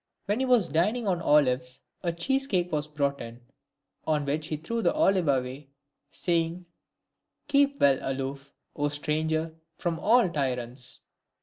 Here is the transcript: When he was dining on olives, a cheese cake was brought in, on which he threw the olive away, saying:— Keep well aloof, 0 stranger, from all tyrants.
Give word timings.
When 0.25 0.39
he 0.39 0.47
was 0.47 0.67
dining 0.69 1.07
on 1.07 1.21
olives, 1.21 1.79
a 2.03 2.11
cheese 2.11 2.47
cake 2.47 2.71
was 2.71 2.87
brought 2.87 3.21
in, 3.21 3.39
on 4.07 4.25
which 4.25 4.47
he 4.47 4.57
threw 4.57 4.81
the 4.81 4.95
olive 4.95 5.27
away, 5.27 5.69
saying:— 6.09 6.65
Keep 7.49 7.79
well 7.79 7.99
aloof, 8.01 8.51
0 8.75 8.87
stranger, 8.89 9.53
from 9.77 9.99
all 9.99 10.27
tyrants. 10.27 11.01